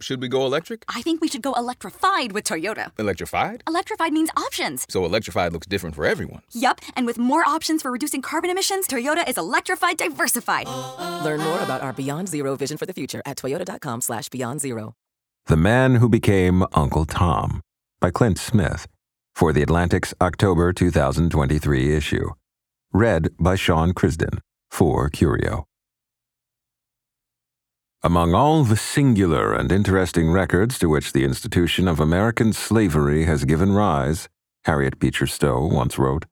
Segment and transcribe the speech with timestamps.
[0.00, 0.84] Should we go electric?
[0.88, 2.90] I think we should go electrified with Toyota.
[2.98, 3.62] Electrified?
[3.68, 4.86] Electrified means options.
[4.88, 6.40] So electrified looks different for everyone.
[6.52, 10.66] Yup, and with more options for reducing carbon emissions, Toyota is electrified diversified.
[11.22, 14.94] Learn more about our Beyond Zero vision for the future at toyota.com slash beyond zero.
[15.46, 17.60] The Man Who Became Uncle Tom
[18.00, 18.86] by Clint Smith
[19.34, 22.30] for the Atlantic's October 2023 issue.
[22.92, 24.38] Read by Sean Crisden
[24.70, 25.66] for Curio.
[28.02, 33.44] Among all the singular and interesting records to which the institution of American slavery has
[33.44, 34.26] given rise,
[34.64, 36.24] Harriet Beecher Stowe once wrote,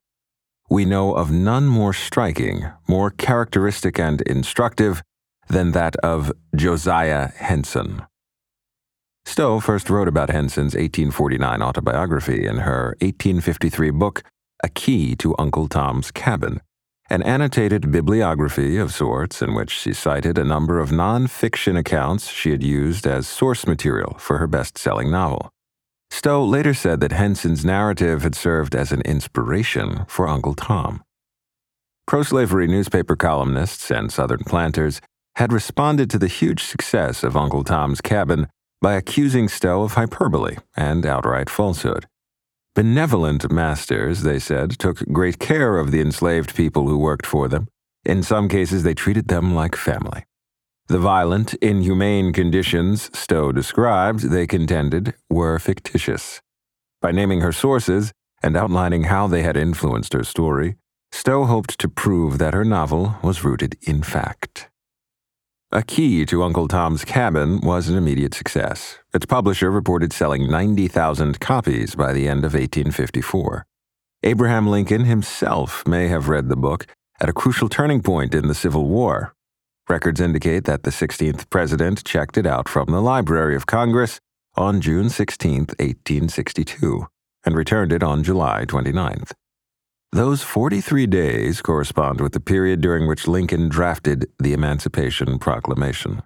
[0.71, 5.03] we know of none more striking, more characteristic and instructive
[5.49, 8.03] than that of Josiah Henson.
[9.27, 14.23] Stowe first wrote about Henson's 1849 autobiography in her 1853 book,
[14.65, 16.63] A Key to Uncle Tom's Cabin,
[17.11, 22.51] an annotated bibliography of sorts in which she cited a number of non-fiction accounts she
[22.51, 25.51] had used as source material for her best-selling novel.
[26.11, 31.03] Stowe later said that Henson's narrative had served as an inspiration for Uncle Tom.
[32.07, 35.01] Pro slavery newspaper columnists and Southern planters
[35.37, 38.49] had responded to the huge success of Uncle Tom's Cabin
[38.81, 42.07] by accusing Stowe of hyperbole and outright falsehood.
[42.79, 47.67] Benevolent masters, they said, took great care of the enslaved people who worked for them.
[48.05, 50.25] In some cases, they treated them like family.
[50.87, 56.41] The violent, inhumane conditions Stowe described, they contended, were fictitious.
[57.03, 58.13] By naming her sources
[58.45, 60.77] and outlining how they had influenced her story,
[61.11, 64.71] Stowe hoped to prove that her novel was rooted in fact.
[65.71, 69.01] A Key to Uncle Tom's Cabin was an immediate success.
[69.13, 73.67] Its publisher reported selling 90,000 copies by the end of 1854.
[74.23, 76.87] Abraham Lincoln himself may have read the book
[77.21, 79.35] at a crucial turning point in the Civil War.
[79.91, 84.21] Records indicate that the 16th president checked it out from the Library of Congress
[84.57, 87.07] on June 16, 1862,
[87.45, 89.33] and returned it on July 29th.
[90.13, 96.23] Those 43 days correspond with the period during which Lincoln drafted the Emancipation Proclamation.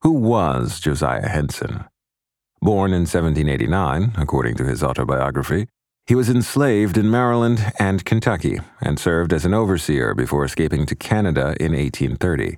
[0.00, 1.84] Who was Josiah Henson?
[2.62, 5.66] Born in 1789, according to his autobiography,
[6.06, 10.96] he was enslaved in Maryland and Kentucky and served as an overseer before escaping to
[10.96, 12.56] Canada in 1830.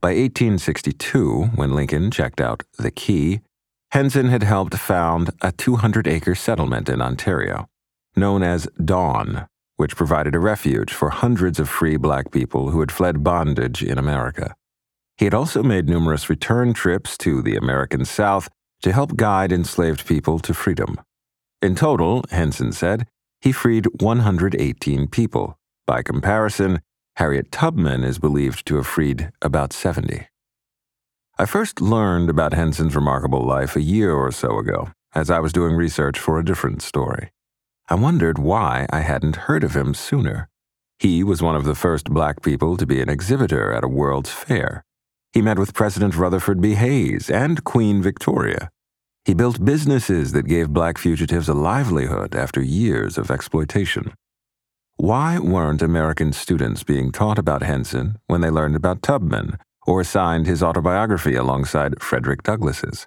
[0.00, 3.40] By 1862, when Lincoln checked out the Key,
[3.90, 7.66] Henson had helped found a 200 acre settlement in Ontario,
[8.14, 12.92] known as Dawn, which provided a refuge for hundreds of free black people who had
[12.92, 14.54] fled bondage in America.
[15.16, 18.48] He had also made numerous return trips to the American South
[18.82, 21.00] to help guide enslaved people to freedom.
[21.62, 23.06] In total, Henson said,
[23.40, 25.58] he freed 118 people.
[25.86, 26.80] By comparison,
[27.16, 30.26] Harriet Tubman is believed to have freed about 70.
[31.38, 35.52] I first learned about Henson's remarkable life a year or so ago, as I was
[35.52, 37.30] doing research for a different story.
[37.88, 40.48] I wondered why I hadn't heard of him sooner.
[40.98, 44.30] He was one of the first black people to be an exhibitor at a World's
[44.30, 44.82] Fair.
[45.32, 46.74] He met with President Rutherford B.
[46.74, 48.70] Hayes and Queen Victoria.
[49.24, 54.14] He built businesses that gave black fugitives a livelihood after years of exploitation.
[54.96, 60.46] Why weren't American students being taught about Henson when they learned about Tubman or signed
[60.46, 63.06] his autobiography alongside Frederick Douglass's?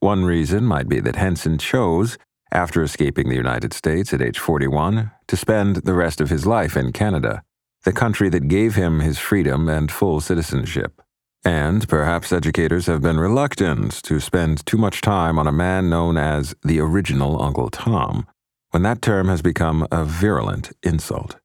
[0.00, 2.18] One reason might be that Henson chose
[2.52, 6.76] after escaping the United States at age 41, to spend the rest of his life
[6.76, 7.42] in Canada,
[7.84, 11.00] the country that gave him his freedom and full citizenship.
[11.44, 16.18] And perhaps educators have been reluctant to spend too much time on a man known
[16.18, 18.26] as the original Uncle Tom,
[18.70, 21.36] when that term has become a virulent insult.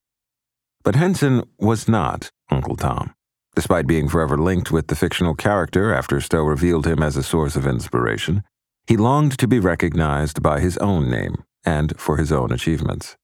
[0.83, 3.15] But Henson was not Uncle Tom,
[3.55, 7.55] despite being forever linked with the fictional character after Stowe revealed him as a source
[7.55, 8.43] of inspiration.
[8.87, 13.17] He longed to be recognized by his own name and for his own achievements.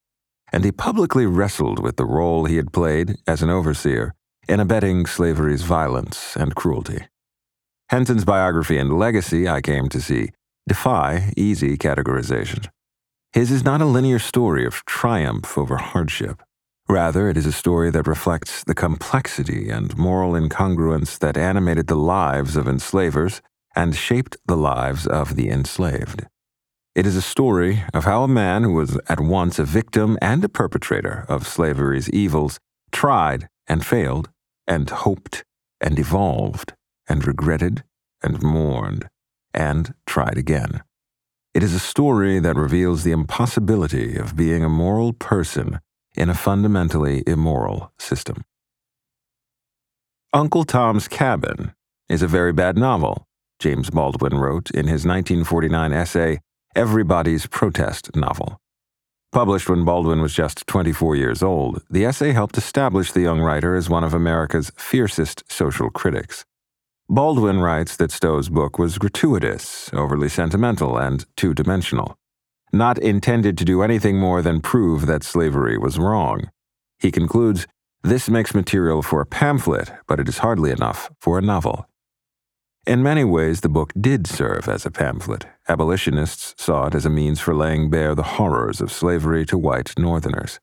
[0.52, 4.16] And he publicly wrestled with the role he had played as an overseer
[4.48, 7.08] in abetting slavery's violence and cruelty.
[7.90, 10.30] Henson's biography and legacy, I came to see,
[10.68, 12.68] defy easy categorization.
[13.34, 16.42] His is not a linear story of triumph over hardship.
[16.90, 21.96] Rather, it is a story that reflects the complexity and moral incongruence that animated the
[21.96, 23.42] lives of enslavers
[23.76, 26.28] and shaped the lives of the enslaved.
[26.94, 30.44] It is a story of how a man who was at once a victim and
[30.44, 32.60] a perpetrator of slavery's evils
[32.92, 34.30] tried and failed,
[34.68, 35.46] and hoped
[35.80, 36.74] and evolved,
[37.08, 37.84] and regretted
[38.22, 39.08] and mourned,
[39.54, 40.84] and tried again.
[41.54, 45.80] It is a story that reveals the impossibility of being a moral person
[46.16, 48.44] in a fundamentally immoral system.
[50.34, 51.74] Uncle Tom's Cabin
[52.10, 53.28] is a very bad novel
[53.62, 56.40] James Baldwin wrote in his 1949 essay,
[56.76, 58.60] Everybody's Protest Novel.
[59.32, 63.76] Published when Baldwin was just 24 years old, the essay helped establish the young writer
[63.76, 66.44] as one of America's fiercest social critics.
[67.08, 72.18] Baldwin writes that Stowe's book was gratuitous, overly sentimental, and two dimensional,
[72.74, 76.50] not intended to do anything more than prove that slavery was wrong.
[76.98, 77.68] He concludes,
[78.02, 81.86] This makes material for a pamphlet, but it is hardly enough for a novel.
[82.88, 85.46] In many ways, the book did serve as a pamphlet.
[85.70, 89.94] Abolitionists saw it as a means for laying bare the horrors of slavery to white
[90.00, 90.60] Northerners.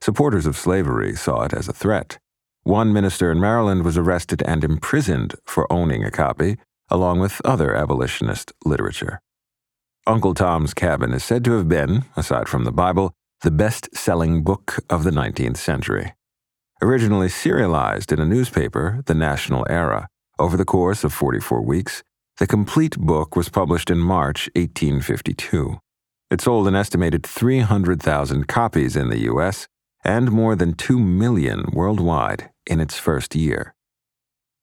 [0.00, 2.18] Supporters of slavery saw it as a threat.
[2.64, 6.56] One minister in Maryland was arrested and imprisoned for owning a copy,
[6.88, 9.20] along with other abolitionist literature.
[10.04, 14.42] Uncle Tom's Cabin is said to have been, aside from the Bible, the best selling
[14.42, 16.14] book of the 19th century.
[16.82, 20.08] Originally serialized in a newspaper, The National Era,
[20.42, 22.02] over the course of 44 weeks,
[22.38, 25.78] the complete book was published in March 1852.
[26.32, 29.68] It sold an estimated 300,000 copies in the U.S.
[30.04, 33.72] and more than 2 million worldwide in its first year.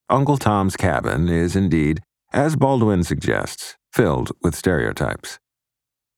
[0.09, 2.01] Uncle Tom's Cabin is indeed,
[2.33, 5.39] as Baldwin suggests, filled with stereotypes.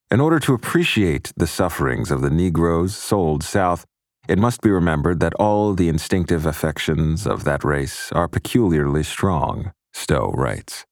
[0.09, 3.85] In order to appreciate the sufferings of the Negroes sold South,
[4.31, 9.73] it must be remembered that all the instinctive affections of that race are peculiarly strong,
[9.91, 10.85] Stowe writes.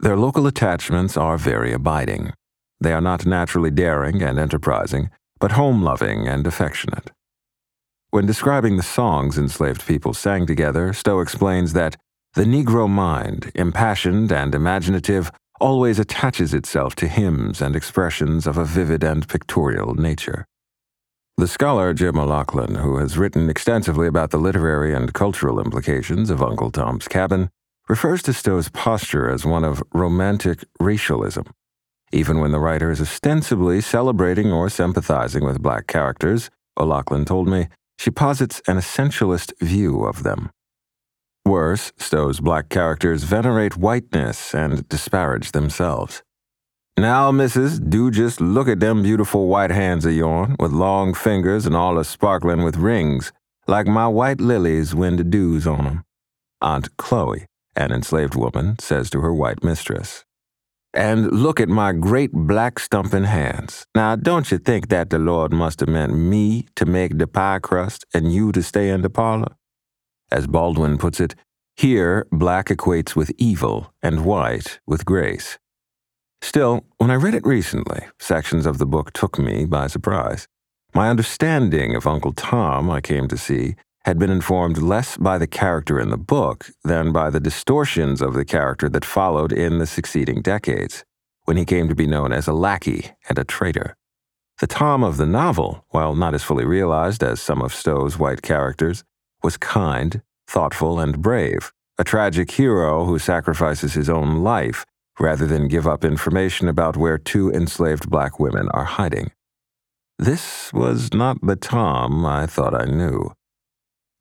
[0.00, 2.32] Their local attachments are very abiding.
[2.80, 7.10] They are not naturally daring and enterprising, but home loving and affectionate.
[8.08, 11.96] When describing the songs enslaved people sang together, Stowe explains that
[12.32, 15.30] the Negro mind, impassioned and imaginative,
[15.60, 20.46] always attaches itself to hymns and expressions of a vivid and pictorial nature.
[21.36, 26.40] The scholar Jim O'Loughlin, who has written extensively about the literary and cultural implications of
[26.40, 27.50] Uncle Tom's Cabin,
[27.88, 31.46] refers to Stowe's posture as one of romantic racialism.
[32.12, 37.66] Even when the writer is ostensibly celebrating or sympathizing with black characters, O'Loughlin told me,
[37.98, 40.50] she posits an essentialist view of them.
[41.44, 46.22] Worse, Stowe's black characters venerate whiteness and disparage themselves.
[46.96, 51.66] Now, missus, do just look at them beautiful white hands of yourn, with long fingers
[51.66, 53.32] and all a sparkling with rings,
[53.66, 56.04] like my white lilies when the dew's on 'em.
[56.60, 60.24] Aunt Chloe, an enslaved woman, says to her white mistress.
[60.94, 63.84] And look at my great black stumping hands.
[63.96, 67.58] Now, don't you think that the Lord must have meant me to make the pie
[67.58, 69.56] crust and you to stay in the parlor?
[70.30, 71.34] As Baldwin puts it,
[71.76, 75.58] here black equates with evil and white with grace.
[76.44, 80.46] Still, when I read it recently, sections of the book took me by surprise.
[80.94, 85.46] My understanding of Uncle Tom, I came to see, had been informed less by the
[85.46, 89.86] character in the book than by the distortions of the character that followed in the
[89.86, 91.02] succeeding decades,
[91.44, 93.96] when he came to be known as a lackey and a traitor.
[94.60, 98.42] The Tom of the novel, while not as fully realized as some of Stowe's white
[98.42, 99.02] characters,
[99.42, 104.84] was kind, thoughtful, and brave, a tragic hero who sacrifices his own life
[105.18, 109.30] rather than give up information about where two enslaved black women are hiding.
[110.18, 113.32] This was not the Tom I thought I knew.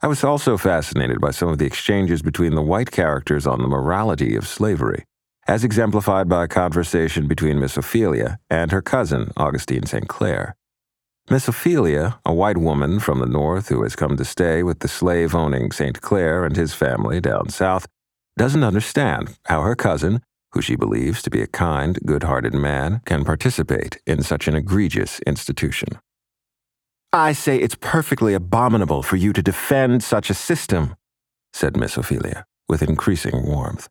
[0.02, 3.68] I was also fascinated by some of the exchanges between the white characters on the
[3.68, 5.06] morality of slavery,
[5.48, 10.08] as exemplified by a conversation between Miss Ophelia and her cousin, Augustine St.
[10.08, 10.56] Clare.
[11.30, 14.90] Miss Ophelia, a white woman from the North who has come to stay with the
[14.90, 16.02] slave owning St.
[16.02, 17.88] Clare and his family down south,
[18.38, 20.22] doesn't understand how her cousin,
[20.54, 24.56] who she believes to be a kind, good hearted man, can participate in such an
[24.56, 26.00] egregious institution.
[27.12, 30.96] I say it's perfectly abominable for you to defend such a system,
[31.54, 33.88] said Miss Ophelia, with increasing warmth.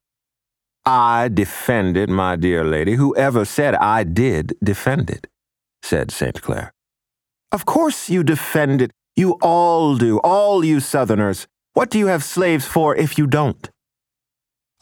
[0.84, 2.94] I defend it, my dear lady.
[2.96, 5.28] Whoever said I did defend it,
[5.82, 6.42] said St.
[6.42, 6.72] Clare.
[7.52, 8.90] Of course you defend it.
[9.14, 11.46] You all do, all you Southerners.
[11.74, 13.70] What do you have slaves for if you don't?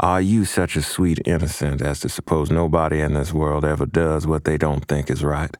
[0.02, 4.26] Are you such a sweet innocent as to suppose nobody in this world ever does
[4.26, 5.54] what they don't think is right?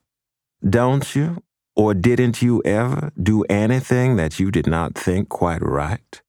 [0.67, 1.43] Don't you?
[1.77, 6.23] Or didn't you ever do anything that you did not think quite right?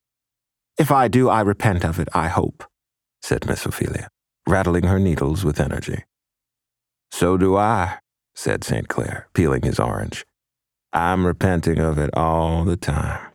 [0.78, 2.66] If I do, I repent of it, I hope,
[3.22, 4.10] said Miss Ophelia,
[4.46, 6.04] rattling her needles with energy.
[7.12, 8.00] So do I,
[8.36, 8.90] said St.
[8.90, 10.26] Clare, peeling his orange.
[10.92, 13.31] I'm repenting of it all the time.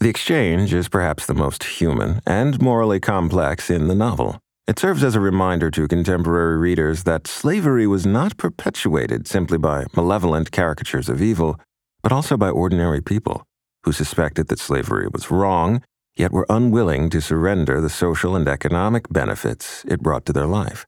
[0.00, 4.38] The exchange is perhaps the most human and morally complex in the novel.
[4.66, 9.84] It serves as a reminder to contemporary readers that slavery was not perpetuated simply by
[9.94, 11.60] malevolent caricatures of evil,
[12.02, 13.44] but also by ordinary people
[13.82, 15.82] who suspected that slavery was wrong
[16.16, 20.86] yet were unwilling to surrender the social and economic benefits it brought to their life.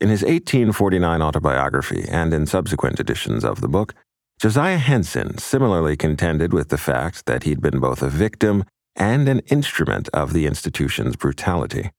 [0.00, 3.94] In his 1849 autobiography and in subsequent editions of the book,
[4.38, 8.64] Josiah Henson similarly contended with the fact that he'd been both a victim
[8.94, 11.90] and an instrument of the institution's brutality.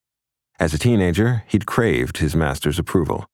[0.60, 3.25] As a teenager, he'd craved his master's approval.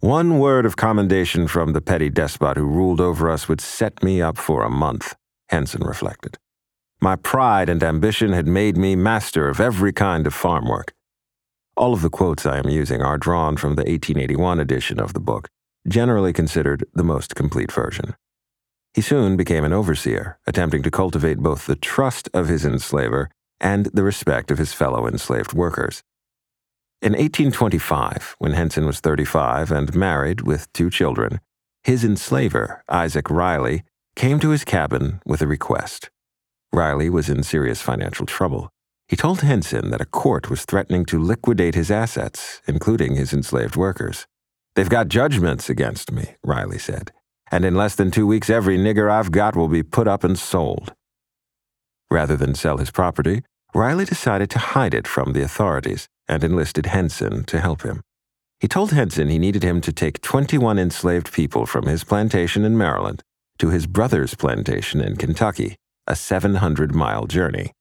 [0.00, 4.20] One word of commendation from the petty despot who ruled over us would set me
[4.20, 5.14] up for a month,
[5.48, 6.36] Henson reflected.
[7.00, 10.92] My pride and ambition had made me master of every kind of farm work.
[11.76, 15.20] All of the quotes I am using are drawn from the 1881 edition of the
[15.20, 15.48] book,
[15.86, 18.16] generally considered the most complete version.
[18.94, 23.86] He soon became an overseer, attempting to cultivate both the trust of his enslaver and
[23.86, 26.02] the respect of his fellow enslaved workers.
[27.00, 31.40] In 1825, when Henson was 35 and married with two children,
[31.82, 33.82] his enslaver, Isaac Riley,
[34.14, 36.10] came to his cabin with a request.
[36.72, 38.70] Riley was in serious financial trouble.
[39.08, 43.74] He told Henson that a court was threatening to liquidate his assets, including his enslaved
[43.74, 44.26] workers.
[44.74, 47.12] They've got judgments against me, Riley said
[47.52, 50.38] and in less than two weeks, every nigger I've got will be put up and
[50.38, 50.94] sold.
[52.10, 53.42] Rather than sell his property,
[53.74, 58.00] Riley decided to hide it from the authorities and enlisted Henson to help him.
[58.58, 62.78] He told Henson he needed him to take 21 enslaved people from his plantation in
[62.78, 63.22] Maryland
[63.58, 67.72] to his brother's plantation in Kentucky, a 700 mile journey.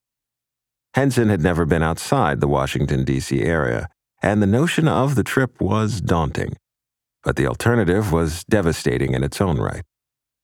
[0.96, 3.42] Henson had never been outside the Washington, D.C.
[3.42, 3.88] area,
[4.22, 6.58] and the notion of the trip was daunting
[7.24, 9.84] but the alternative was devastating in its own right.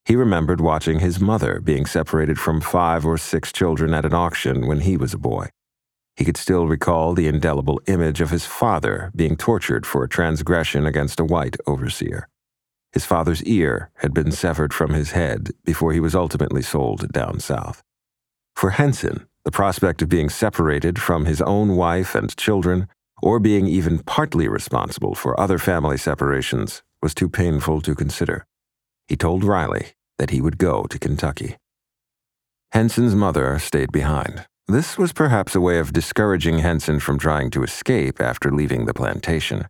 [0.05, 4.65] He remembered watching his mother being separated from five or six children at an auction
[4.65, 5.49] when he was a boy.
[6.15, 10.85] He could still recall the indelible image of his father being tortured for a transgression
[10.85, 12.27] against a white overseer.
[12.91, 17.39] His father's ear had been severed from his head before he was ultimately sold down
[17.39, 17.83] south.
[18.55, 22.87] For Henson, the prospect of being separated from his own wife and children
[23.21, 28.45] or being even partly responsible for other family separations was too painful to consider.
[29.07, 31.57] He told Riley that he would go to Kentucky.
[32.71, 34.45] Henson's mother stayed behind.
[34.67, 38.93] This was perhaps a way of discouraging Henson from trying to escape after leaving the
[38.93, 39.67] plantation.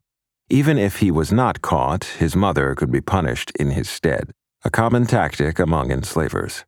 [0.49, 4.31] Even if he was not caught, his mother could be punished in his stead,
[4.63, 6.65] a common tactic among enslavers.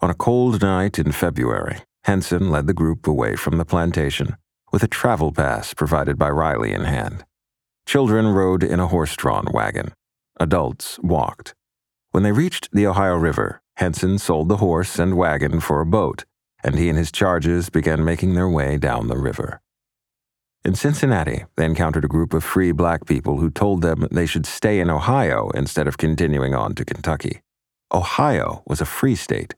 [0.00, 4.36] On a cold night in February, Henson led the group away from the plantation
[4.76, 7.24] with a travel pass provided by Riley in hand.
[7.86, 9.94] Children rode in a horse drawn wagon.
[10.38, 11.54] Adults walked.
[12.10, 16.26] When they reached the Ohio River, Henson sold the horse and wagon for a boat,
[16.62, 19.62] and he and his charges began making their way down the river.
[20.62, 24.44] In Cincinnati, they encountered a group of free black people who told them they should
[24.44, 27.40] stay in Ohio instead of continuing on to Kentucky.
[27.94, 29.54] Ohio was a free state.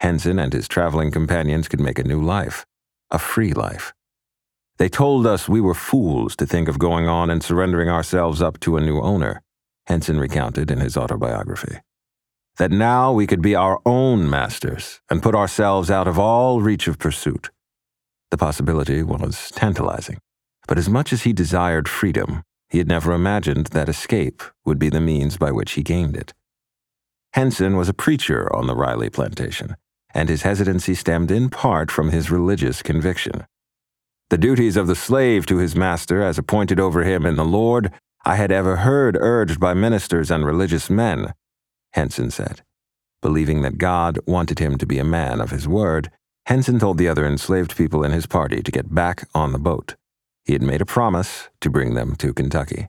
[0.00, 2.66] Henson and his traveling companions could make a new life,
[3.12, 3.92] a free life.
[4.78, 8.60] They told us we were fools to think of going on and surrendering ourselves up
[8.60, 9.42] to a new owner,
[9.86, 11.78] Henson recounted in his autobiography.
[12.58, 16.88] That now we could be our own masters and put ourselves out of all reach
[16.88, 17.50] of pursuit.
[18.30, 20.18] The possibility was tantalizing,
[20.66, 24.90] but as much as he desired freedom, he had never imagined that escape would be
[24.90, 26.34] the means by which he gained it.
[27.32, 29.76] Henson was a preacher on the Riley plantation,
[30.12, 33.46] and his hesitancy stemmed in part from his religious conviction.
[34.28, 37.92] The duties of the slave to his master, as appointed over him in the Lord,
[38.24, 41.32] I had ever heard urged by ministers and religious men,
[41.92, 42.62] Henson said.
[43.22, 46.10] Believing that God wanted him to be a man of his word,
[46.46, 49.94] Henson told the other enslaved people in his party to get back on the boat.
[50.44, 52.88] He had made a promise to bring them to Kentucky.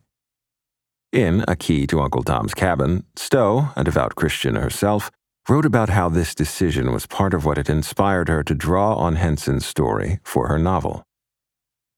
[1.12, 5.12] In A Key to Uncle Tom's Cabin, Stowe, a devout Christian herself,
[5.48, 9.16] wrote about how this decision was part of what had inspired her to draw on
[9.16, 11.04] Henson's story for her novel.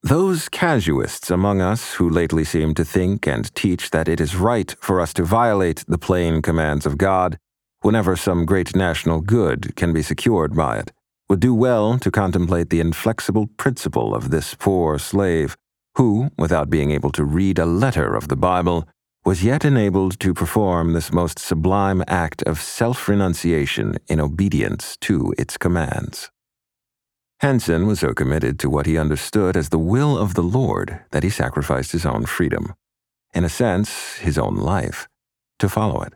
[0.04, 4.74] Those casuists among us who lately seem to think and teach that it is right
[4.80, 7.38] for us to violate the plain commands of God
[7.82, 10.92] whenever some great national good can be secured by it
[11.30, 15.56] would do well to contemplate the inflexible principle of this poor slave
[15.96, 18.88] who, without being able to read a letter of the Bible,
[19.26, 25.34] was yet enabled to perform this most sublime act of self renunciation in obedience to
[25.38, 26.32] its commands.
[27.40, 31.24] Henson was so committed to what he understood as the will of the Lord that
[31.24, 32.74] he sacrificed his own freedom,
[33.34, 35.08] in a sense, his own life,
[35.60, 36.14] to follow it.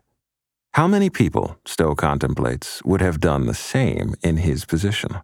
[0.74, 5.22] How many people, Stowe contemplates, would have done the same in his position?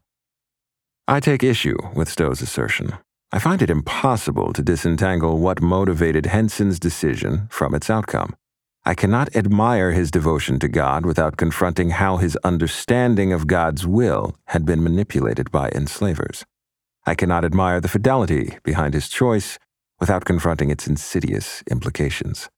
[1.06, 2.94] I take issue with Stowe's assertion.
[3.34, 8.36] I find it impossible to disentangle what motivated Henson's decision from its outcome.
[8.90, 14.36] I cannot admire his devotion to God without confronting how his understanding of God's will
[14.46, 16.44] had been manipulated by enslavers.
[17.06, 19.60] I cannot admire the fidelity behind his choice
[20.00, 22.50] without confronting its insidious implications.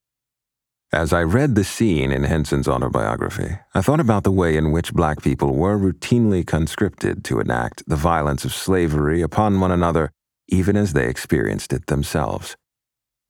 [0.93, 4.93] As I read the scene in Henson's autobiography, I thought about the way in which
[4.93, 10.13] black people were routinely conscripted to enact the violence of slavery upon one another,
[10.47, 12.55] even as they experienced it themselves.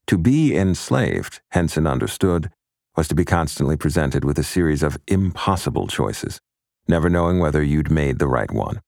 [0.05, 2.51] To be enslaved, Henson understood,
[2.95, 6.39] was to be constantly presented with a series of impossible choices,
[6.88, 8.81] never knowing whether you'd made the right one.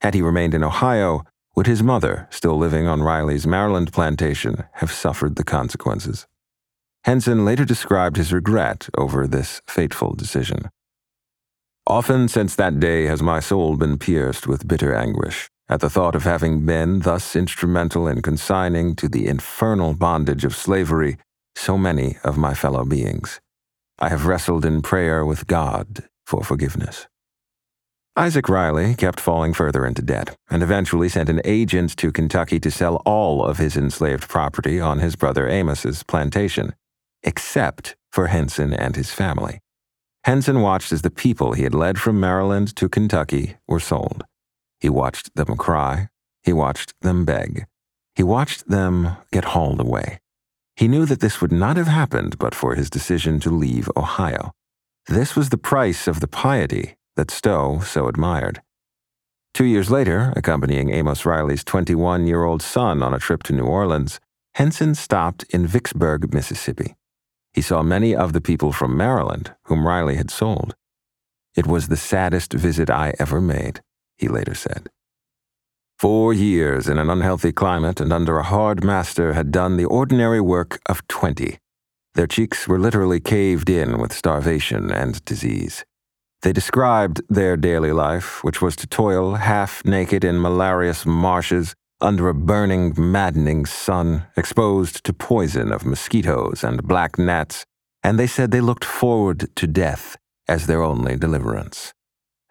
[0.00, 4.92] Had he remained in Ohio, would his mother, still living on Riley's Maryland plantation, have
[4.92, 6.26] suffered the consequences?
[7.04, 10.70] Henson later described his regret over this fateful decision.
[11.86, 16.14] Often since that day has my soul been pierced with bitter anguish at the thought
[16.14, 21.16] of having been thus instrumental in consigning to the infernal bondage of slavery
[21.58, 23.40] so many of my fellow beings.
[23.98, 27.08] I have wrestled in prayer with God for forgiveness.
[28.16, 32.70] Isaac Riley kept falling further into debt and eventually sent an agent to Kentucky to
[32.70, 36.74] sell all of his enslaved property on his brother Amos's plantation,
[37.22, 39.60] except for Henson and his family.
[40.24, 44.24] Henson watched as the people he had led from Maryland to Kentucky were sold.
[44.80, 46.08] He watched them cry.
[46.42, 47.66] He watched them beg.
[48.14, 50.20] He watched them get hauled away.
[50.78, 54.52] He knew that this would not have happened but for his decision to leave Ohio.
[55.08, 58.62] This was the price of the piety that Stowe so admired.
[59.52, 63.64] Two years later, accompanying Amos Riley's 21 year old son on a trip to New
[63.64, 64.20] Orleans,
[64.54, 66.94] Henson stopped in Vicksburg, Mississippi.
[67.52, 70.76] He saw many of the people from Maryland whom Riley had sold.
[71.56, 73.80] It was the saddest visit I ever made,
[74.16, 74.90] he later said.
[75.98, 80.40] Four years in an unhealthy climate and under a hard master had done the ordinary
[80.40, 81.58] work of twenty.
[82.14, 85.84] Their cheeks were literally caved in with starvation and disease.
[86.42, 92.28] They described their daily life, which was to toil half naked in malarious marshes under
[92.28, 97.64] a burning, maddening sun, exposed to poison of mosquitoes and black gnats,
[98.04, 101.92] and they said they looked forward to death as their only deliverance.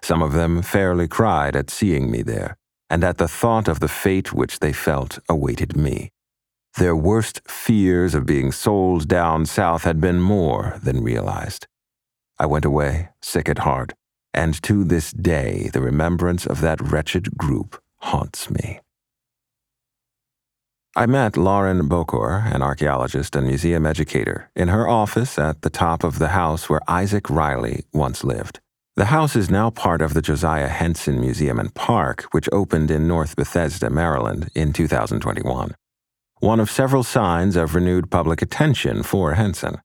[0.03, 2.57] Some of them fairly cried at seeing me there
[2.89, 6.11] and at the thought of the fate which they felt awaited me.
[6.77, 11.67] Their worst fears of being sold down south had been more than realized.
[12.37, 13.93] I went away, sick at heart,
[14.33, 18.79] and to this day the remembrance of that wretched group haunts me.
[20.95, 26.03] I met Lauren Bokor, an archaeologist and museum educator, in her office at the top
[26.03, 28.59] of the house where Isaac Riley once lived.
[28.97, 33.07] The house is now part of the Josiah Henson Museum and Park, which opened in
[33.07, 35.75] North Bethesda, Maryland, in 2021.
[36.39, 39.81] One of several signs of renewed public attention for Henson.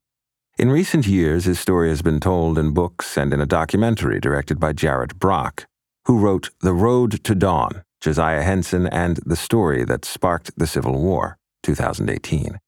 [0.58, 4.58] In recent years, his story has been told in books and in a documentary directed
[4.58, 5.66] by Jared Brock,
[6.06, 10.98] who wrote The Road to Dawn Josiah Henson and the Story That Sparked the Civil
[10.98, 12.58] War, 2018.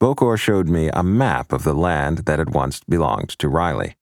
[0.00, 3.96] Bokor showed me a map of the land that had once belonged to Riley.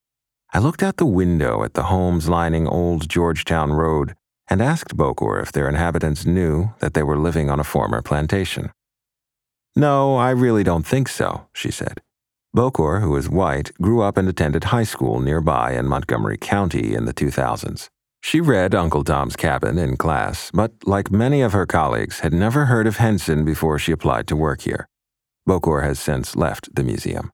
[0.51, 4.15] I looked out the window at the homes lining Old Georgetown Road
[4.49, 8.71] and asked Bokor if their inhabitants knew that they were living on a former plantation.
[9.77, 12.01] No, I really don't think so, she said.
[12.57, 17.05] Bokor, who is white, grew up and attended high school nearby in Montgomery County in
[17.05, 17.89] the 2000s.
[18.23, 22.65] She read Uncle Tom's Cabin in class, but like many of her colleagues, had never
[22.65, 24.89] heard of Henson before she applied to work here.
[25.47, 27.31] Bokor has since left the museum.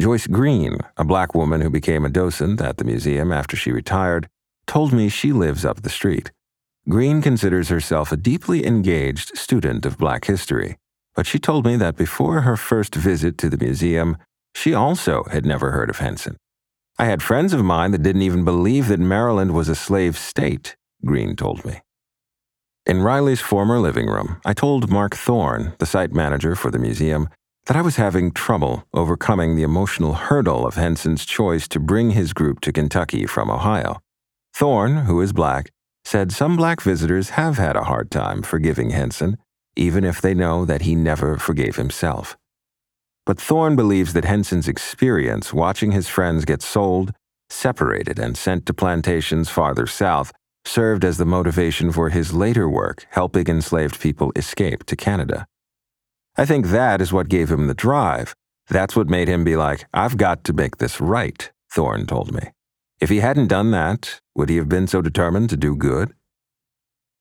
[0.00, 4.30] Joyce Green, a black woman who became a docent at the museum after she retired,
[4.66, 6.32] told me she lives up the street.
[6.88, 10.78] Green considers herself a deeply engaged student of black history,
[11.14, 14.16] but she told me that before her first visit to the museum,
[14.54, 16.38] she also had never heard of Henson.
[16.98, 20.76] I had friends of mine that didn't even believe that Maryland was a slave state,
[21.04, 21.82] Green told me.
[22.86, 27.28] In Riley's former living room, I told Mark Thorne, the site manager for the museum,
[27.66, 32.32] that I was having trouble overcoming the emotional hurdle of Henson's choice to bring his
[32.32, 34.00] group to Kentucky from Ohio.
[34.54, 35.70] Thorne, who is black,
[36.04, 39.36] said some black visitors have had a hard time forgiving Henson,
[39.76, 42.36] even if they know that he never forgave himself.
[43.26, 47.12] But Thorne believes that Henson's experience watching his friends get sold,
[47.48, 50.32] separated, and sent to plantations farther south
[50.64, 55.46] served as the motivation for his later work helping enslaved people escape to Canada.
[56.36, 58.34] I think that is what gave him the drive.
[58.68, 62.52] That's what made him be like, I've got to make this right, Thorne told me.
[63.00, 66.12] If he hadn't done that, would he have been so determined to do good?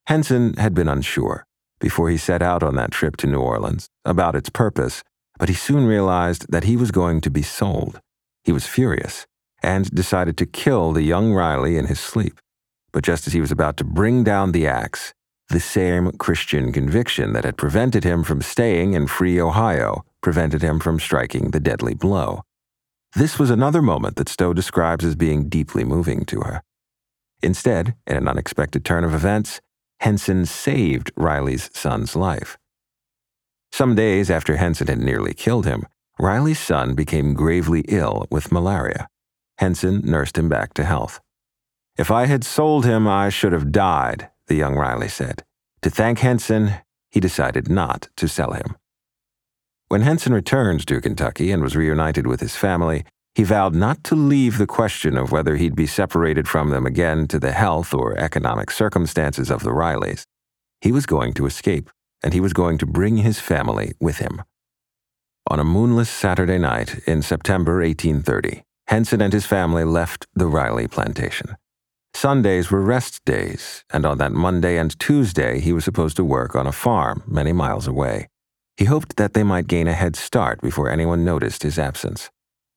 [0.06, 1.46] Henson had been unsure,
[1.80, 5.04] before he set out on that trip to New Orleans, about its purpose,
[5.38, 8.02] but he soon realized that he was going to be sold.
[8.44, 9.26] He was furious
[9.64, 12.40] and decided to kill the young Riley in his sleep.
[12.92, 15.14] But just as he was about to bring down the axe,
[15.50, 20.80] the same Christian conviction that had prevented him from staying in free Ohio prevented him
[20.80, 22.44] from striking the deadly blow.
[23.16, 26.62] This was another moment that Stowe describes as being deeply moving to her.
[27.42, 29.62] Instead, in an unexpected turn of events,
[30.02, 32.58] Henson saved Riley's son's life.
[33.72, 35.86] Some days after Henson had nearly killed him,
[36.20, 39.08] Riley's son became gravely ill with malaria.
[39.58, 41.20] Henson nursed him back to health.
[41.98, 45.44] If I had sold him, I should have died, the young Riley said.
[45.84, 46.74] To thank Henson,
[47.10, 48.76] he decided not to sell him.
[49.88, 54.16] When Henson returned to Kentucky and was reunited with his family, he vowed not to
[54.16, 58.18] leave the question of whether he'd be separated from them again to the health or
[58.18, 60.26] economic circumstances of the Rileys.
[60.82, 61.90] He was going to escape,
[62.22, 64.44] and he was going to bring his family with him.
[65.48, 70.88] On a moonless Saturday night in September 1830, Henson and his family left the Riley
[70.88, 71.56] plantation.
[72.20, 76.54] Sundays were rest days, and on that Monday and Tuesday he was supposed to work
[76.54, 78.28] on a farm many miles away.
[78.76, 82.30] He hoped that they might gain a head start before anyone noticed his absence.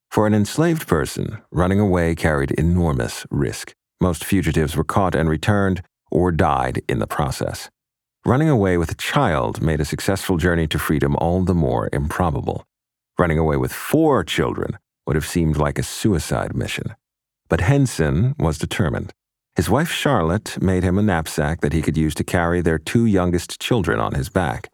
[0.09, 3.73] For an enslaved person, running away carried enormous risk.
[3.99, 7.69] Most fugitives were caught and returned or died in the process.
[8.25, 12.63] Running away with a child made a successful journey to freedom all the more improbable.
[13.19, 16.95] Running away with four children would have seemed like a suicide mission.
[17.49, 19.11] But Henson was determined.
[19.55, 23.05] His wife Charlotte made him a knapsack that he could use to carry their two
[23.05, 24.71] youngest children on his back.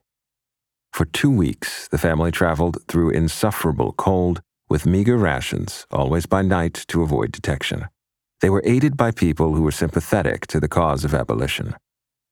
[0.94, 6.86] For two weeks, the family traveled through insufferable cold with meager rations, always by night
[6.88, 7.90] to avoid detection.
[8.40, 11.76] They were aided by people who were sympathetic to the cause of abolition.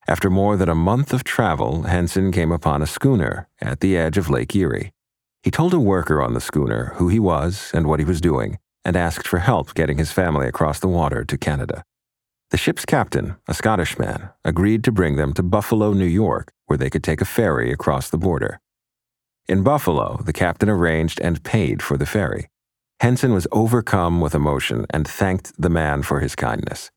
[0.07, 4.17] After more than a month of travel, Henson came upon a schooner at the edge
[4.17, 4.93] of Lake Erie.
[5.43, 8.57] He told a worker on the schooner who he was and what he was doing,
[8.85, 11.83] and asked for help getting his family across the water to Canada.
[12.49, 16.77] The ship's captain, a Scottish man, agreed to bring them to Buffalo, New York, where
[16.77, 18.61] they could take a ferry across the border.
[19.49, 22.47] In Buffalo, the captain arranged and paid for the ferry.
[23.01, 26.89] Henson was overcome with emotion and thanked the man for his kindness.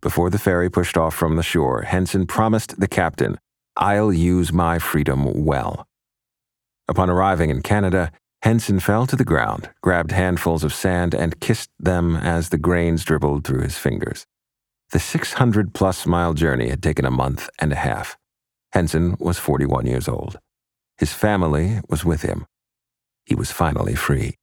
[0.00, 3.38] Before the ferry pushed off from the shore, Henson promised the captain,
[3.76, 5.86] I'll use my freedom well.
[6.86, 8.12] Upon arriving in Canada,
[8.42, 13.04] Henson fell to the ground, grabbed handfuls of sand, and kissed them as the grains
[13.04, 14.26] dribbled through his fingers.
[14.92, 18.18] The 600 plus mile journey had taken a month and a half.
[18.72, 20.38] Henson was 41 years old.
[20.98, 22.44] His family was with him.
[23.24, 24.36] He was finally free.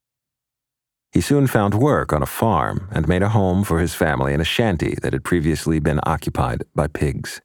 [1.11, 4.41] He soon found work on a farm and made a home for his family in
[4.41, 7.41] a shanty that had previously been occupied by pigs.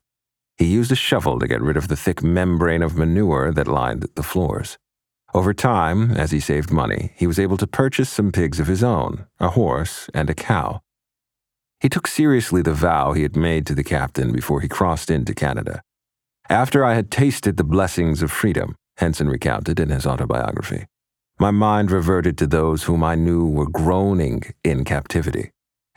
[0.56, 4.06] He used a shovel to get rid of the thick membrane of manure that lined
[4.14, 4.78] the floors.
[5.34, 8.84] Over time, as he saved money, he was able to purchase some pigs of his
[8.84, 10.80] own, a horse, and a cow.
[11.84, 15.34] He took seriously the vow he had made to the captain before he crossed into
[15.34, 15.82] Canada.
[16.48, 20.86] After I had tasted the blessings of freedom, Henson recounted in his autobiography,
[21.38, 25.50] my mind reverted to those whom I knew were groaning in captivity,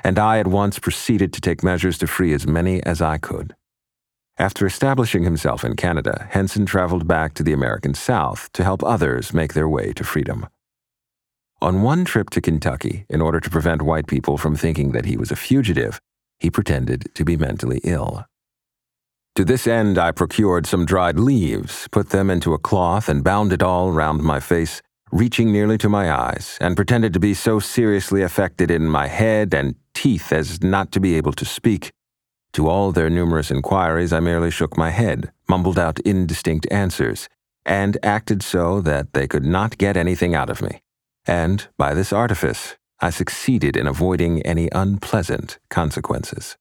[0.03, 3.55] and I at once proceeded to take measures to free as many as I could.
[4.37, 9.33] After establishing himself in Canada, Henson traveled back to the American South to help others
[9.33, 10.47] make their way to freedom.
[11.59, 15.17] On one trip to Kentucky, in order to prevent white people from thinking that he
[15.17, 15.99] was a fugitive,
[16.39, 18.25] he pretended to be mentally ill.
[19.35, 23.51] To this end, I procured some dried leaves, put them into a cloth, and bound
[23.53, 27.59] it all round my face reaching nearly to my eyes, and pretended to be so
[27.59, 31.89] seriously affected in my head and teeth as not to be able to speak.
[32.53, 37.29] To all their numerous inquiries, I merely shook my head, mumbled out indistinct answers,
[37.65, 40.81] and acted so that they could not get anything out of me.
[41.27, 46.57] And, by this artifice, I succeeded in avoiding any unpleasant consequences.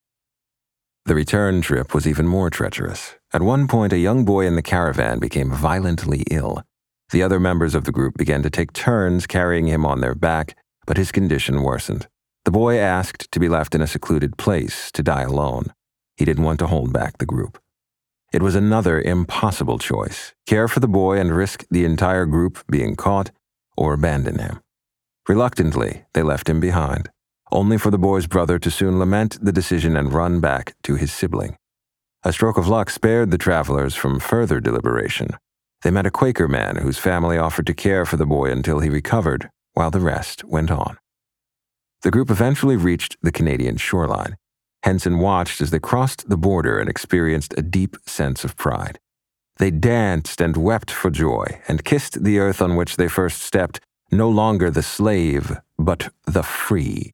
[1.06, 3.14] The return trip was even more treacherous.
[3.32, 6.64] At one point, a young boy in the caravan became violently ill.
[7.10, 10.56] The other members of the group began to take turns carrying him on their back,
[10.84, 12.08] but his condition worsened.
[12.44, 15.72] The boy asked to be left in a secluded place to die alone.
[16.16, 17.60] He didn't want to hold back the group.
[18.32, 22.96] It was another impossible choice care for the boy and risk the entire group being
[22.96, 23.30] caught,
[23.76, 24.60] or abandon him.
[25.28, 27.10] Reluctantly, they left him behind,
[27.50, 31.12] only for the boy's brother to soon lament the decision and run back to his
[31.12, 31.56] sibling.
[32.22, 35.30] A stroke of luck spared the travelers from further deliberation.
[35.82, 38.88] They met a Quaker man whose family offered to care for the boy until he
[38.88, 40.98] recovered, while the rest went on.
[42.02, 44.36] The group eventually reached the Canadian shoreline.
[44.82, 48.98] Henson watched as they crossed the border and experienced a deep sense of pride.
[49.58, 53.80] They danced and wept for joy, and kissed the earth on which they first stepped,
[54.10, 57.12] no longer the slave, but the free.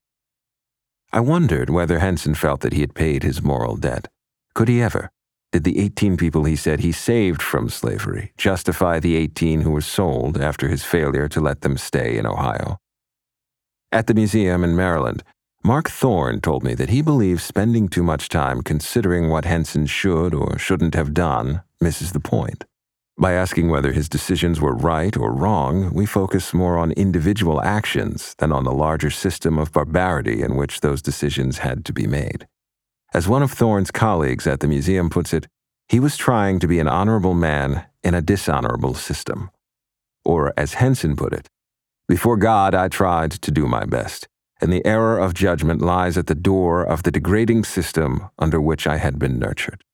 [1.12, 4.08] I wondered whether Henson felt that he had paid his moral debt.
[4.54, 5.10] Could he ever?
[5.52, 9.82] Did the 18 people he said he saved from slavery justify the 18 who were
[9.82, 12.78] sold after his failure to let them stay in Ohio?
[13.92, 15.22] At the museum in Maryland,
[15.62, 20.34] Mark Thorne told me that he believes spending too much time considering what Henson should
[20.34, 22.64] or shouldn't have done misses the point.
[23.18, 28.34] By asking whether his decisions were right or wrong, we focus more on individual actions
[28.38, 32.48] than on the larger system of barbarity in which those decisions had to be made.
[33.12, 35.46] As one of Thorne's colleagues at the museum puts it,
[35.88, 39.50] he was trying to be an honorable man in a dishonorable system.
[40.24, 41.48] Or, as Henson put it,
[42.08, 44.26] before God I tried to do my best,
[44.60, 48.86] and the error of judgment lies at the door of the degrading system under which
[48.86, 49.84] I had been nurtured.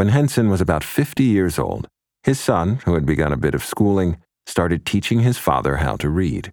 [0.00, 1.86] When Henson was about 50 years old,
[2.22, 6.08] his son, who had begun a bit of schooling, started teaching his father how to
[6.08, 6.52] read.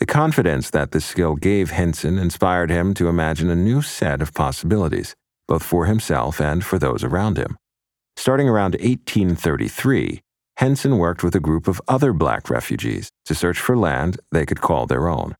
[0.00, 4.34] The confidence that this skill gave Henson inspired him to imagine a new set of
[4.34, 5.14] possibilities,
[5.46, 7.56] both for himself and for those around him.
[8.16, 10.20] Starting around 1833,
[10.56, 14.60] Henson worked with a group of other black refugees to search for land they could
[14.60, 15.36] call their own.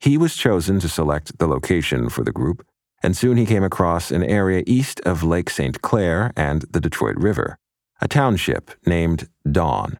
[0.00, 2.64] He was chosen to select the location for the group,
[3.02, 5.80] and soon he came across an area east of Lake St.
[5.82, 7.58] Clair and the Detroit River,
[8.00, 9.98] a township named Dawn.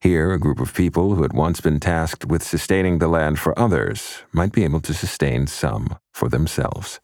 [0.00, 3.56] Here, a group of people who had once been tasked with sustaining the land for
[3.56, 6.98] others might be able to sustain some for themselves.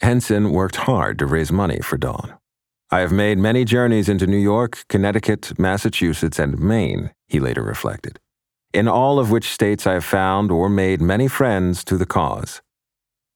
[0.00, 2.34] Henson worked hard to raise money for Dawn.
[2.90, 8.18] I have made many journeys into New York, Connecticut, Massachusetts, and Maine, he later reflected,
[8.72, 12.60] in all of which states I have found or made many friends to the cause.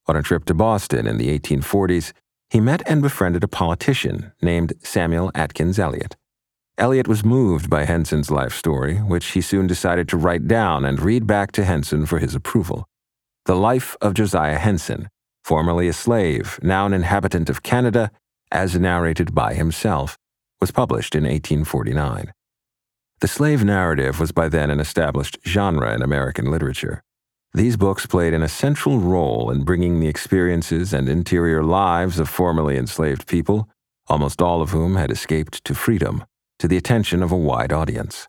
[0.09, 2.13] On a trip to Boston in the 1840s,
[2.49, 6.17] he met and befriended a politician named Samuel Atkins Eliot.
[6.79, 11.03] Eliot was moved by Henson's life story, which he soon decided to write down and
[11.03, 12.89] read back to Henson for his approval.
[13.45, 15.09] The Life of Josiah Henson,
[15.45, 18.11] formerly a slave, now an inhabitant of Canada,
[18.51, 20.17] as narrated by himself,
[20.61, 22.33] was published in 1849.
[23.21, 27.03] The slave narrative was by then an established genre in American literature.
[27.55, 32.77] These books played an essential role in bringing the experiences and interior lives of formerly
[32.77, 33.69] enslaved people,
[34.07, 36.25] almost all of whom had escaped to freedom,
[36.59, 38.29] to the attention of a wide audience.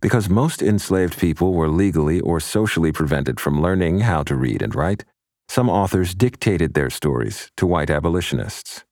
[0.00, 4.74] Because most enslaved people were legally or socially prevented from learning how to read and
[4.74, 5.04] write,
[5.48, 8.84] some authors dictated their stories to white abolitionists.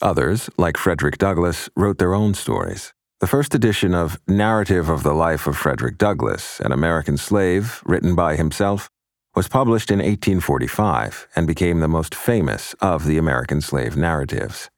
[0.00, 2.92] Others, like Frederick Douglass, wrote their own stories.
[3.20, 8.14] The first edition of Narrative of the Life of Frederick Douglass, an American slave, written
[8.14, 8.88] by himself,
[9.34, 14.70] was published in 1845 and became the most famous of the American slave narratives.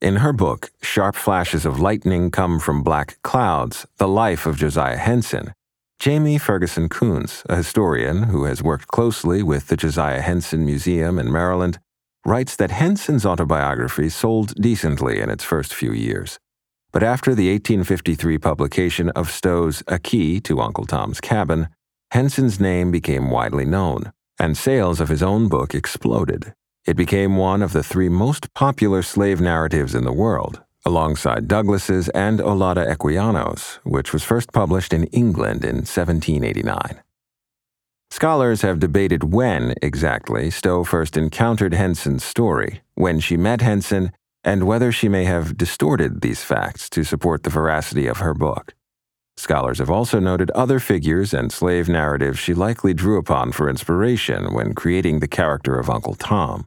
[0.00, 4.96] In her book, Sharp Flashes of Lightning Come from Black Clouds The Life of Josiah
[4.96, 5.52] Henson,
[5.98, 11.32] Jamie Ferguson Kuhns, a historian who has worked closely with the Josiah Henson Museum in
[11.32, 11.80] Maryland,
[12.24, 16.38] writes that Henson's autobiography sold decently in its first few years.
[16.92, 21.68] But after the 1853 publication of Stowe's A Key to Uncle Tom's Cabin,
[22.10, 26.54] Henson's name became widely known, and sales of his own book exploded,
[26.88, 32.08] it became one of the three most popular slave narratives in the world, alongside Douglass's
[32.10, 37.02] and Olaudah Equiano's, which was first published in England in 1789.
[38.10, 44.10] Scholars have debated when exactly Stowe first encountered Henson's story, when she met Henson,
[44.42, 48.72] and whether she may have distorted these facts to support the veracity of her book.
[49.38, 54.52] Scholars have also noted other figures and slave narratives she likely drew upon for inspiration
[54.52, 56.66] when creating the character of Uncle Tom.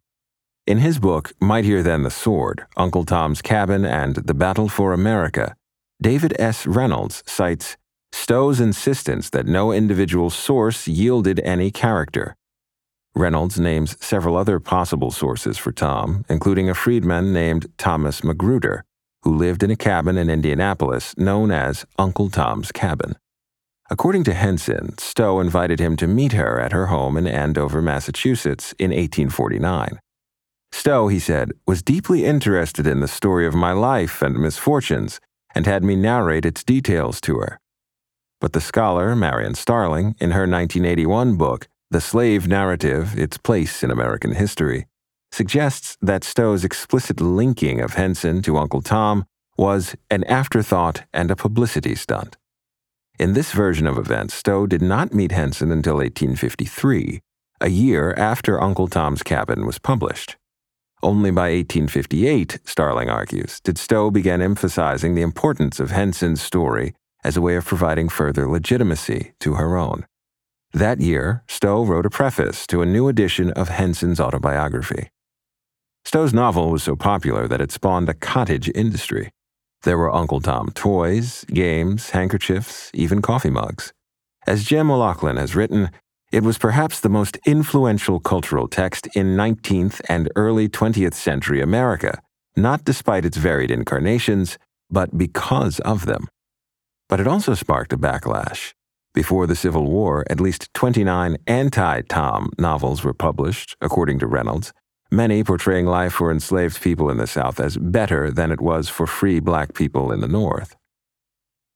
[0.65, 5.53] In his book, Mightier Than the Sword Uncle Tom's Cabin and the Battle for America,
[6.01, 6.65] David S.
[6.65, 7.75] Reynolds cites
[8.13, 12.37] Stowe's insistence that no individual source yielded any character.
[13.13, 18.85] Reynolds names several other possible sources for Tom, including a freedman named Thomas Magruder,
[19.23, 23.15] who lived in a cabin in Indianapolis known as Uncle Tom's Cabin.
[23.89, 28.73] According to Henson, Stowe invited him to meet her at her home in Andover, Massachusetts
[28.79, 29.99] in 1849.
[30.71, 35.19] Stowe, he said, was deeply interested in the story of my life and misfortunes
[35.53, 37.59] and had me narrate its details to her.
[38.39, 43.91] But the scholar, Marion Starling, in her 1981 book, The Slave Narrative Its Place in
[43.91, 44.87] American History,
[45.31, 49.25] suggests that Stowe's explicit linking of Henson to Uncle Tom
[49.57, 52.37] was an afterthought and a publicity stunt.
[53.19, 57.21] In this version of events, Stowe did not meet Henson until 1853,
[57.61, 60.37] a year after Uncle Tom's Cabin was published.
[61.03, 67.37] Only by 1858, Starling argues, did Stowe begin emphasizing the importance of Henson's story as
[67.37, 70.05] a way of providing further legitimacy to her own.
[70.73, 75.09] That year, Stowe wrote a preface to a new edition of Henson's autobiography.
[76.03, 79.29] Stowe's novel was so popular that it spawned a cottage industry.
[79.83, 83.93] There were Uncle Tom toys, games, handkerchiefs, even coffee mugs.
[84.45, 85.91] As Jim O'Loughlin has written,
[86.31, 92.21] it was perhaps the most influential cultural text in 19th and early 20th century America,
[92.55, 94.57] not despite its varied incarnations,
[94.89, 96.27] but because of them.
[97.09, 98.73] But it also sparked a backlash.
[99.13, 104.71] Before the Civil War, at least 29 anti Tom novels were published, according to Reynolds,
[105.11, 109.05] many portraying life for enslaved people in the South as better than it was for
[109.05, 110.75] free black people in the North.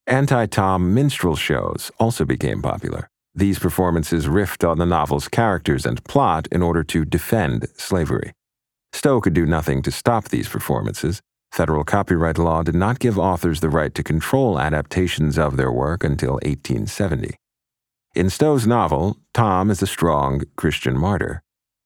[0.07, 3.09] Anti Tom minstrel shows also became popular.
[3.33, 8.31] These performances riffed on the novel's characters and plot in order to defend slavery.
[8.93, 11.21] Stowe could do nothing to stop these performances.
[11.51, 16.03] Federal copyright law did not give authors the right to control adaptations of their work
[16.03, 17.35] until 1870.
[18.13, 21.41] In Stowe's novel, Tom is a strong Christian martyr.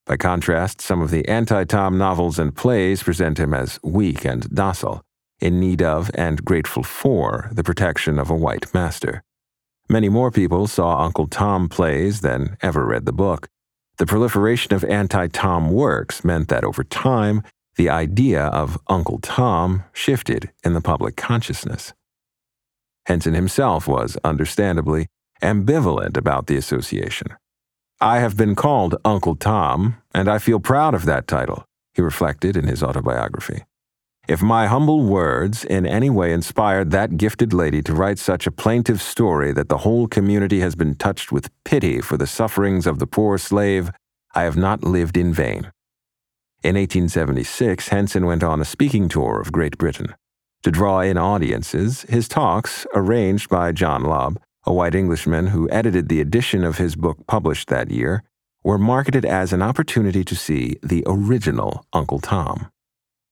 [0.06, 4.48] By contrast, some of the anti Tom novels and plays present him as weak and
[4.50, 5.02] docile,
[5.40, 9.22] in need of and grateful for the protection of a white master.
[9.88, 13.48] Many more people saw Uncle Tom plays than ever read the book.
[13.98, 17.42] The proliferation of anti Tom works meant that over time,
[17.76, 21.92] the idea of Uncle Tom shifted in the public consciousness.
[23.06, 25.08] Henson himself was, understandably,
[25.42, 27.28] ambivalent about the association.
[28.02, 32.56] I have been called Uncle Tom, and I feel proud of that title, he reflected
[32.56, 33.64] in his autobiography.
[34.26, 38.50] If my humble words in any way inspired that gifted lady to write such a
[38.50, 43.00] plaintive story that the whole community has been touched with pity for the sufferings of
[43.00, 43.90] the poor slave,
[44.34, 45.70] I have not lived in vain.
[46.62, 50.14] In 1876, Henson went on a speaking tour of Great Britain.
[50.62, 56.08] To draw in audiences, his talks, arranged by John Lobb, a white Englishman who edited
[56.08, 58.22] the edition of his book published that year,
[58.62, 62.70] were marketed as an opportunity to see the original Uncle Tom.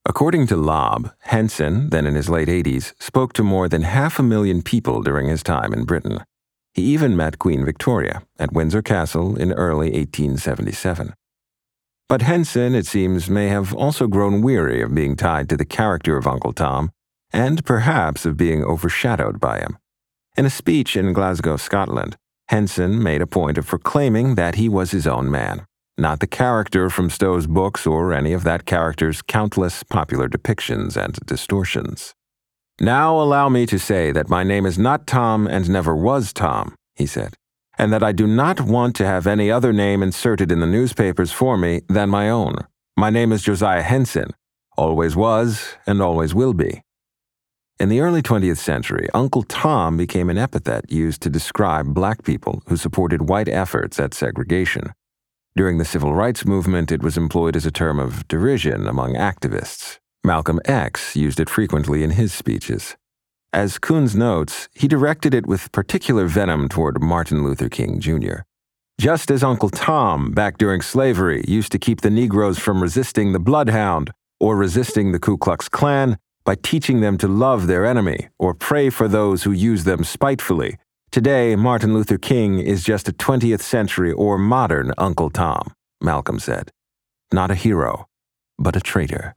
[0.07, 4.23] According to Lobb, Henson, then in his late 80s, spoke to more than half a
[4.23, 6.25] million people during his time in Britain.
[6.73, 11.13] He even met Queen Victoria at Windsor Castle in early 1877.
[12.09, 16.17] But Henson, it seems, may have also grown weary of being tied to the character
[16.17, 16.91] of Uncle Tom,
[17.31, 19.77] and perhaps of being overshadowed by him.
[20.39, 24.93] In a speech in Glasgow, Scotland, Henson made a point of proclaiming that he was
[24.93, 25.67] his own man,
[25.99, 31.19] not the character from Stowe's books or any of that character's countless popular depictions and
[31.27, 32.15] distortions.
[32.81, 36.77] Now allow me to say that my name is not Tom and never was Tom,
[36.95, 37.35] he said,
[37.77, 41.33] and that I do not want to have any other name inserted in the newspapers
[41.33, 42.55] for me than my own.
[42.97, 44.31] My name is Josiah Henson,
[44.77, 46.83] always was and always will be.
[47.81, 52.61] In the early 20th century, Uncle Tom became an epithet used to describe black people
[52.67, 54.93] who supported white efforts at segregation.
[55.55, 59.99] During the civil rights movement, it was employed as a term of derision among activists.
[60.25, 62.97] Malcolm X used it frequently in his speeches.
[63.53, 68.41] As Kuhns notes, he directed it with particular venom toward Martin Luther King Jr.
[69.01, 73.39] Just as Uncle Tom, back during slavery, used to keep the Negroes from resisting the
[73.39, 74.11] Bloodhound
[74.41, 78.89] or resisting the Ku Klux Klan, by teaching them to love their enemy or pray
[78.89, 80.79] for those who use them spitefully.
[81.11, 86.71] Today, Martin Luther King is just a 20th century or modern Uncle Tom, Malcolm said.
[87.31, 88.07] Not a hero,
[88.59, 89.37] but a traitor.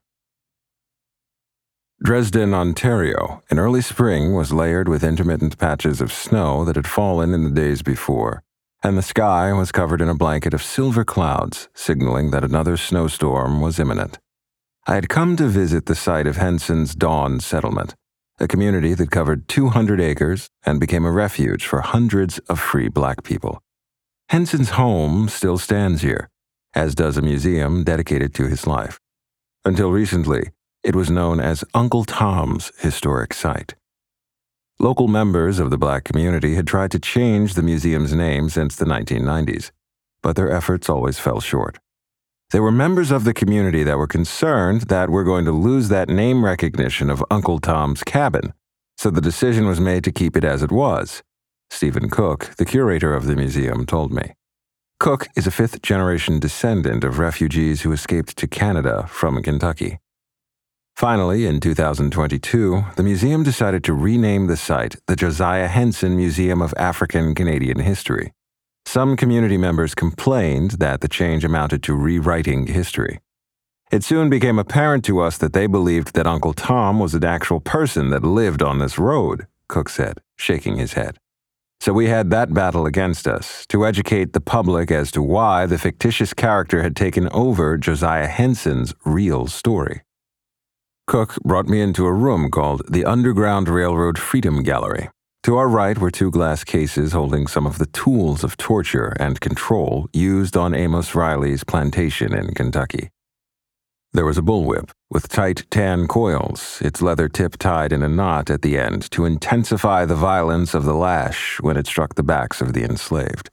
[2.02, 7.34] Dresden, Ontario, in early spring was layered with intermittent patches of snow that had fallen
[7.34, 8.42] in the days before,
[8.84, 13.60] and the sky was covered in a blanket of silver clouds, signaling that another snowstorm
[13.60, 14.18] was imminent.
[14.88, 17.94] I had come to visit the site of Henson's Dawn settlement,
[18.40, 23.24] a community that covered 200 acres and became a refuge for hundreds of free black
[23.24, 23.62] people.
[24.30, 26.30] Henson's home still stands here,
[26.74, 29.00] as does a museum dedicated to his life.
[29.64, 30.50] Until recently,
[30.84, 33.76] it was known as Uncle Tom's Historic Site.
[34.80, 38.86] Local members of the black community had tried to change the museum's name since the
[38.86, 39.70] 1990s,
[40.24, 41.78] but their efforts always fell short.
[42.52, 46.10] There were members of the community that were concerned that we're going to lose that
[46.10, 48.52] name recognition of Uncle Tom's Cabin,
[48.98, 51.24] so the decision was made to keep it as it was.
[51.70, 54.34] Stephen Cook, the curator of the museum, told me.
[55.00, 60.00] Cook is a fifth generation descendant of refugees who escaped to Canada from Kentucky.
[60.98, 66.74] Finally, in 2022, the museum decided to rename the site the Josiah Henson Museum of
[66.76, 68.34] African Canadian History.
[68.92, 73.22] Some community members complained that the change amounted to rewriting history.
[73.90, 77.62] It soon became apparent to us that they believed that Uncle Tom was an actual
[77.62, 81.16] person that lived on this road, Cook said, shaking his head.
[81.80, 85.80] So we had that battle against us to educate the public as to why the
[85.80, 90.02] fictitious character had taken over Josiah Henson's real story.
[91.08, 95.08] Cook brought me into a room called the Underground Railroad Freedom Gallery.
[95.46, 99.42] To our right were two glass cases holding some of the tools of torture and
[99.42, 103.10] control used on Amos Riley's plantation in Kentucky.
[104.14, 108.52] There was a bullwhip with tight tan coils, its leather tip tied in a knot
[108.52, 112.62] at the end to intensify the violence of the lash when it struck the backs
[112.62, 113.50] of the enslaved.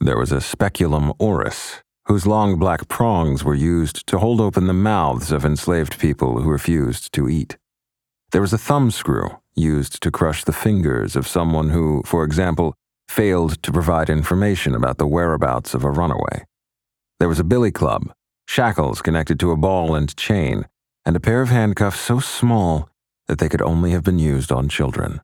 [0.00, 4.74] There was a speculum oris, whose long black prongs were used to hold open the
[4.74, 7.56] mouths of enslaved people who refused to eat.
[8.32, 12.74] There was a thumbscrew used to crush the fingers of someone who, for example,
[13.08, 16.44] failed to provide information about the whereabouts of a runaway.
[17.20, 18.12] There was a billy club
[18.46, 20.66] shackles connected to a ball and chain,
[21.04, 22.88] and a pair of handcuffs so small
[23.26, 25.20] that they could only have been used on children.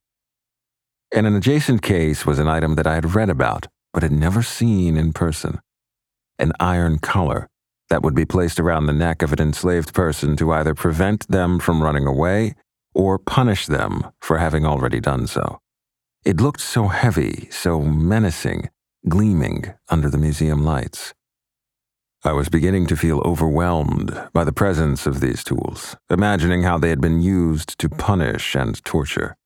[1.12, 4.43] In an adjacent case was an item that I had read about, but had never
[4.43, 5.61] seen in person
[6.39, 7.49] an iron collar
[7.91, 11.59] that would be placed around the neck of an enslaved person to either prevent them
[11.59, 12.55] from running away
[12.95, 15.59] or punish them for having already done so.
[16.24, 18.68] It looked so heavy, so menacing,
[19.09, 21.14] gleaming under the museum lights.
[22.22, 26.91] I was beginning to feel overwhelmed by the presence of these tools, imagining how they
[26.91, 29.36] had been used to punish and torture.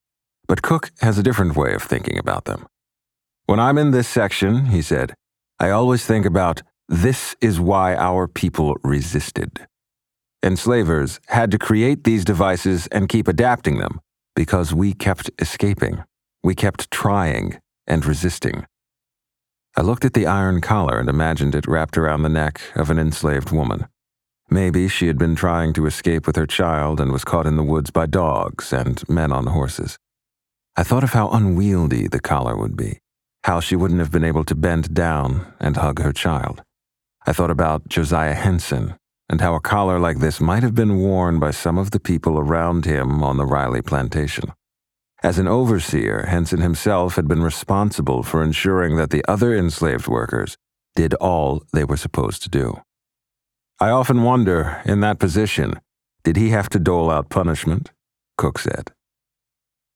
[0.49, 2.67] But Cook has a different way of thinking about them.
[3.47, 5.15] When I'm in this section, he said,
[5.61, 9.69] I always think about this is why our people resisted.
[10.45, 13.99] Enslavers had to create these devices and keep adapting them
[14.37, 16.05] because we kept escaping.
[16.43, 18.67] We kept trying and resisting.
[19.75, 22.99] I looked at the iron collar and imagined it wrapped around the neck of an
[22.99, 23.87] enslaved woman.
[24.51, 27.63] Maybe she had been trying to escape with her child and was caught in the
[27.63, 29.97] woods by dogs and men on horses.
[30.77, 32.99] I thought of how unwieldy the collar would be,
[33.45, 36.63] how she wouldn't have been able to bend down and hug her child.
[37.27, 38.97] I thought about Josiah Henson
[39.29, 42.39] and how a collar like this might have been worn by some of the people
[42.39, 44.53] around him on the Riley plantation.
[45.23, 50.57] As an overseer, Henson himself had been responsible for ensuring that the other enslaved workers
[50.95, 52.83] did all they were supposed to do.
[53.81, 55.81] I often wonder, in that position,
[56.23, 57.91] did he have to dole out punishment?
[58.37, 58.93] Cook said.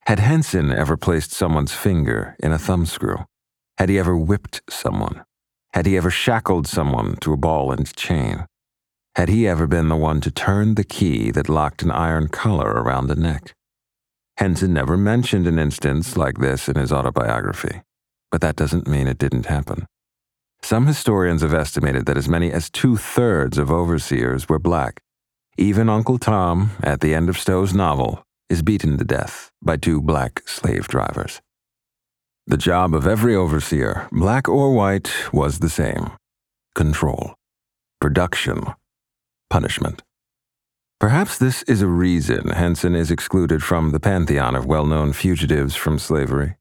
[0.07, 3.27] Had Henson ever placed someone's finger in a thumbscrew?
[3.77, 5.25] Had he ever whipped someone?
[5.75, 8.47] Had he ever shackled someone to a ball and chain?
[9.19, 12.71] Had he ever been the one to turn the key that locked an iron collar
[12.71, 13.53] around a neck?
[14.37, 17.83] Henson never mentioned an instance like this in his autobiography,
[18.31, 19.87] but that doesn't mean it didn't happen.
[20.63, 25.01] Some historians have estimated that as many as two thirds of overseers were black.
[25.57, 30.01] Even Uncle Tom, at the end of Stowe's novel, is beaten to death by two
[30.01, 31.41] black slave drivers.
[32.47, 36.13] The job of every overseer, black or white, was the same
[36.77, 37.35] control,
[38.01, 38.63] production,
[39.51, 40.03] punishment.
[41.01, 45.77] Perhaps this is a reason Henson is excluded from the pantheon of well known fugitives
[45.77, 46.57] from slavery.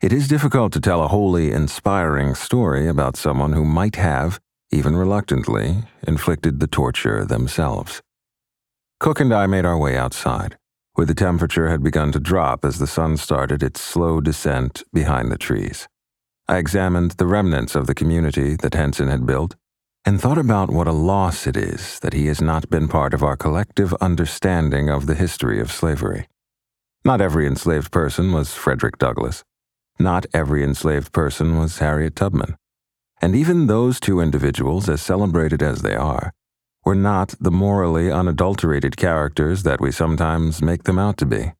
[0.00, 4.40] It is difficult to tell a wholly inspiring story about someone who might have,
[4.70, 8.00] even reluctantly, inflicted the torture themselves.
[8.98, 10.56] Cook and I made our way outside,
[10.94, 15.30] where the temperature had begun to drop as the sun started its slow descent behind
[15.30, 15.86] the trees.
[16.48, 19.54] I examined the remnants of the community that Henson had built
[20.04, 23.22] and thought about what a loss it is that he has not been part of
[23.22, 26.26] our collective understanding of the history of slavery.
[27.04, 29.44] Not every enslaved person was Frederick Douglass.
[29.98, 32.56] Not every enslaved person was Harriet Tubman.
[33.20, 36.32] And even those two individuals, as celebrated as they are,
[36.84, 41.52] were not the morally unadulterated characters that we sometimes make them out to be.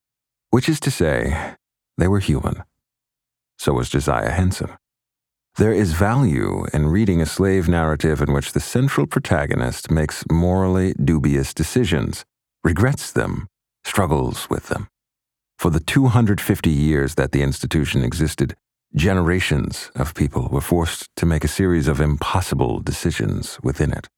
[0.50, 1.54] Which is to say,
[1.96, 2.64] they were human.
[3.58, 4.70] So was Josiah Henson.
[5.56, 10.94] There is value in reading a slave narrative in which the central protagonist makes morally
[10.94, 12.24] dubious decisions,
[12.64, 13.48] regrets them,
[13.84, 14.88] struggles with them.
[15.58, 18.56] For the 250 years that the institution existed,
[18.96, 24.08] generations of people were forced to make a series of impossible decisions within it.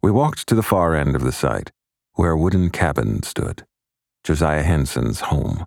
[0.00, 1.72] We walked to the far end of the site,
[2.12, 3.66] where a wooden cabin stood,
[4.22, 5.64] Josiah Henson's home.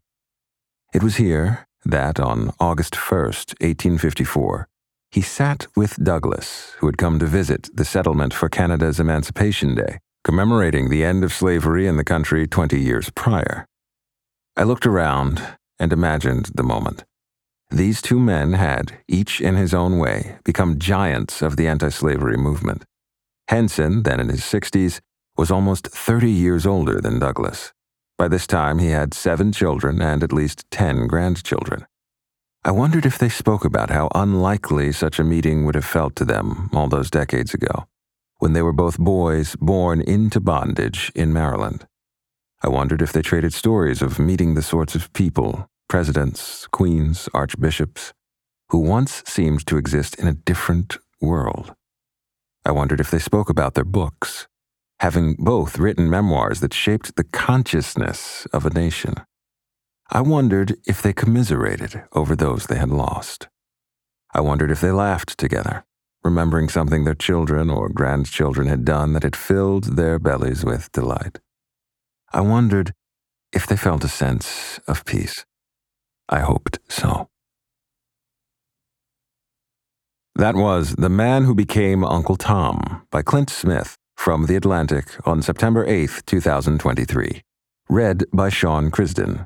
[0.94, 4.69] It was here that on August 1st, 1854,
[5.12, 10.00] he sat with Douglass, who had come to visit the settlement for Canada's Emancipation Day,
[10.24, 13.66] commemorating the end of slavery in the country 20 years prior.
[14.56, 15.42] I looked around
[15.80, 17.06] and imagined the moment.
[17.72, 22.38] These two men had, each in his own way, become giants of the anti slavery
[22.38, 22.84] movement.
[23.48, 25.00] Henson, then in his 60s,
[25.38, 27.72] was almost 30 years older than Douglass.
[28.18, 31.86] By this time, he had seven children and at least 10 grandchildren.
[32.70, 36.24] I wondered if they spoke about how unlikely such a meeting would have felt to
[36.24, 37.88] them all those decades ago,
[38.38, 41.88] when they were both boys born into bondage in Maryland.
[42.62, 48.14] I wondered if they traded stories of meeting the sorts of people, presidents, queens, archbishops,
[48.70, 51.74] who once seemed to exist in a different world.
[52.64, 54.48] I wondered if they spoke about their books,
[55.00, 59.16] having both written memoirs that shaped the consciousness of a nation.
[60.12, 63.48] I wondered if they commiserated over those they had lost.
[64.34, 65.86] I wondered if they laughed together,
[66.24, 71.38] remembering something their children or grandchildren had done that had filled their bellies with delight.
[72.34, 72.96] I wondered
[73.54, 75.46] if they felt a sense of peace.
[76.28, 77.30] I hoped so.
[80.36, 85.44] That was The Man Who Became Uncle Tom by Clint Smith from The Atlantic on
[85.44, 87.44] September 8, 2023.
[87.90, 89.46] Read by Sean Crisden